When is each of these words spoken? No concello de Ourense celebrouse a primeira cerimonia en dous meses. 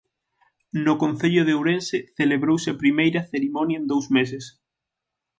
No 0.85 0.93
concello 1.03 1.41
de 1.45 1.53
Ourense 1.57 1.99
celebrouse 2.17 2.67
a 2.71 2.79
primeira 2.83 3.19
cerimonia 3.31 3.77
en 3.81 3.85
dous 3.91 4.05
meses. 4.17 4.43